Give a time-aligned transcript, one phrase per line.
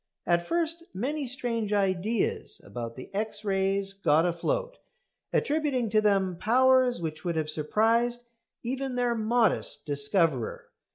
[0.25, 4.79] At first many strange ideas about the X rays got afloat,
[5.31, 8.25] attributing to them powers which would have surprised
[8.63, 10.69] even their modest discoverer.